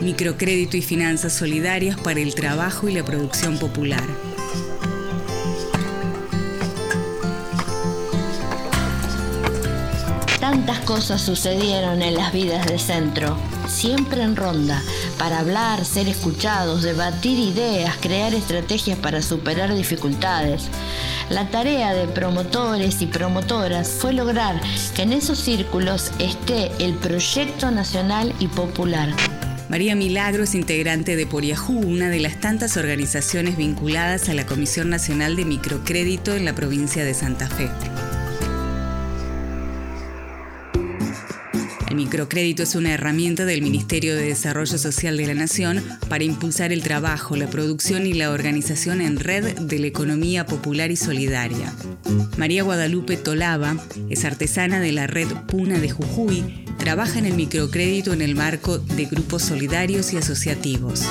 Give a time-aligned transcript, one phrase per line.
[0.00, 4.04] microcrédito y finanzas solidarias para el trabajo y la producción popular.
[10.40, 13.36] Tantas cosas sucedieron en las vidas de centro,
[13.68, 14.82] siempre en ronda,
[15.18, 20.68] para hablar, ser escuchados, debatir ideas, crear estrategias para superar dificultades.
[21.28, 24.60] La tarea de promotores y promotoras fue lograr
[24.96, 29.14] que en esos círculos esté el proyecto nacional y popular.
[29.70, 34.90] María Milagro es integrante de Poriajú, una de las tantas organizaciones vinculadas a la Comisión
[34.90, 37.70] Nacional de Microcrédito en la provincia de Santa Fe.
[41.88, 46.72] El microcrédito es una herramienta del Ministerio de Desarrollo Social de la Nación para impulsar
[46.72, 51.72] el trabajo, la producción y la organización en red de la economía popular y solidaria.
[52.36, 53.76] María Guadalupe Tolaba
[54.08, 58.78] es artesana de la red Puna de Jujuy, trabaja en el microcrédito en el marco
[58.78, 61.04] de grupos solidarios y asociativos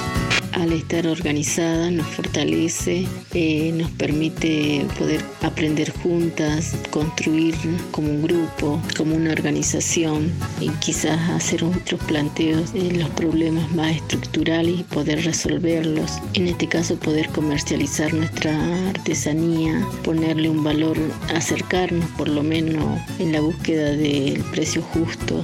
[0.59, 7.55] al estar organizada nos fortalece, eh, nos permite poder aprender juntas, construir
[7.91, 13.95] como un grupo, como una organización y quizás hacer otros planteos de los problemas más
[13.95, 16.19] estructurales y poder resolverlos.
[16.33, 18.53] En este caso poder comercializar nuestra
[18.89, 20.97] artesanía, ponerle un valor,
[21.33, 25.43] acercarnos por lo menos en la búsqueda del precio justo.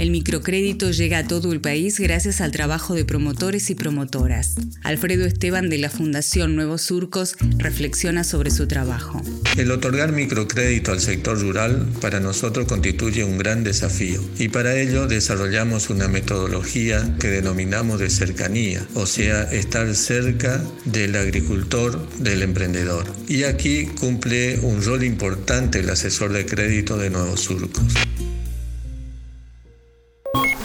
[0.00, 4.54] El microcrédito llega a todo el país gracias al trabajo de promotores y promotoras.
[4.82, 9.20] Alfredo Esteban de la Fundación Nuevos Surcos reflexiona sobre su trabajo.
[9.58, 15.06] El otorgar microcrédito al sector rural para nosotros constituye un gran desafío y para ello
[15.06, 23.04] desarrollamos una metodología que denominamos de cercanía, o sea, estar cerca del agricultor, del emprendedor.
[23.28, 27.84] Y aquí cumple un rol importante el asesor de crédito de Nuevos Surcos.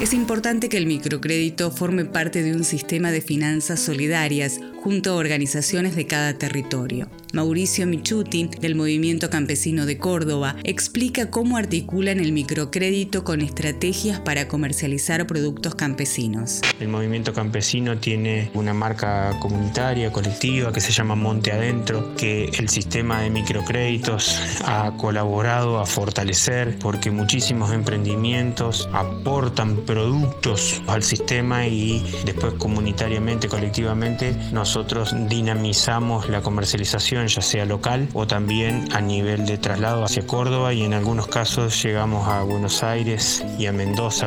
[0.06, 5.16] Es importante que el microcrédito forme parte de un sistema de finanzas solidarias junto a
[5.16, 7.10] organizaciones de cada territorio.
[7.34, 14.48] Mauricio Michuti, del Movimiento Campesino de Córdoba, explica cómo articulan el microcrédito con estrategias para
[14.48, 16.62] comercializar productos campesinos.
[16.80, 22.70] El movimiento campesino tiene una marca comunitaria, colectiva, que se llama Monte Adentro, que el
[22.70, 32.06] sistema de microcréditos ha colaborado a fortalecer porque muchísimos emprendimientos aportan productos al sistema y
[32.24, 39.46] después comunitariamente, colectivamente, nos nosotros dinamizamos la comercialización ya sea local o también a nivel
[39.46, 44.26] de traslado hacia Córdoba y en algunos casos llegamos a Buenos Aires y a Mendoza.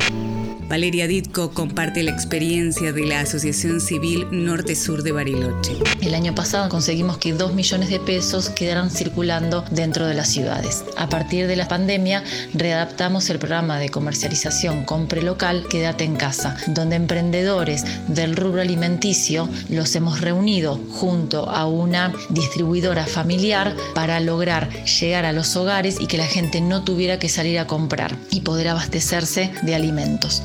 [0.69, 5.73] Valeria Ditko comparte la experiencia de la Asociación Civil Norte-Sur de Bariloche.
[6.03, 10.85] El año pasado conseguimos que 2 millones de pesos quedaran circulando dentro de las ciudades.
[10.99, 12.23] A partir de la pandemia,
[12.53, 19.49] readaptamos el programa de comercialización Compre Local, Quédate en Casa, donde emprendedores del rubro alimenticio
[19.71, 26.07] los hemos reunido junto a una distribuidora familiar para lograr llegar a los hogares y
[26.07, 30.45] que la gente no tuviera que salir a comprar y poder abastecerse de alimentos.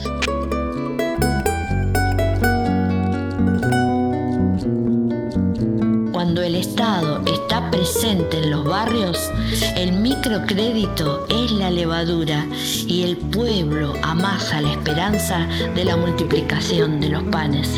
[6.11, 9.29] Cuando el Estado está presente en los barrios,
[9.75, 12.47] el microcrédito es la levadura
[12.87, 17.69] y el pueblo amasa la esperanza de la multiplicación de los panes.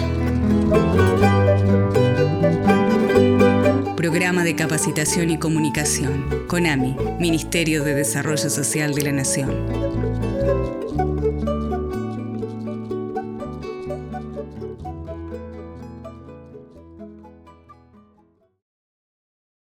[4.06, 6.46] Programa de Capacitación y Comunicación.
[6.48, 10.15] CONAMI, Ministerio de Desarrollo Social de la Nación.